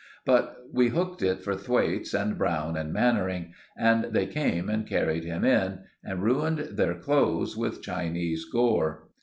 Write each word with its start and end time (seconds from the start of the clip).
But 0.25 0.57
we 0.73 0.87
hooked 0.87 1.21
it 1.21 1.43
for 1.43 1.55
Thwaites 1.55 2.15
and 2.15 2.35
Browne 2.35 2.75
and 2.75 2.91
Mannering; 2.91 3.53
and 3.77 4.05
they 4.05 4.25
came 4.25 4.67
and 4.67 4.87
carried 4.87 5.23
him 5.25 5.45
in; 5.45 5.81
and 6.03 6.23
ruined 6.23 6.69
their 6.75 6.95
clothes 6.95 7.55
with 7.55 7.83
Chinese 7.83 8.45
gore. 8.45 9.09